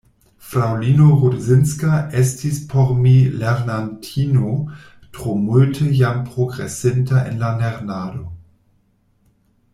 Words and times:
Fraŭlino 0.51 1.09
Rudzinska 1.23 1.99
estis 2.21 2.57
por 2.71 2.89
mi 3.03 3.13
lernantino 3.43 4.55
tro 5.19 5.37
multe 5.43 5.93
jam 6.01 6.19
progresinta 6.31 7.23
en 7.29 7.39
la 7.45 7.53
lernado. 7.63 8.27